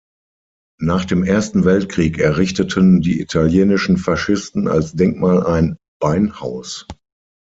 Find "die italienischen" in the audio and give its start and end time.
3.01-3.97